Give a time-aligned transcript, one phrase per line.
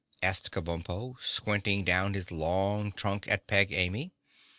[0.23, 4.15] asked Kabumpo, squinting down his long trunk at Peg Amy.